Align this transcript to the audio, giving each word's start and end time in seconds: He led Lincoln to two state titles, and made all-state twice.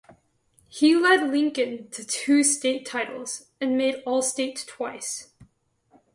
He 0.67 0.95
led 0.95 1.29
Lincoln 1.29 1.87
to 1.91 2.03
two 2.03 2.43
state 2.43 2.87
titles, 2.87 3.49
and 3.61 3.77
made 3.77 4.01
all-state 4.03 4.65
twice. 4.67 5.31